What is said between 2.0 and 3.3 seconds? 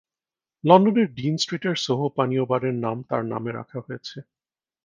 পানীয় বারের নাম তার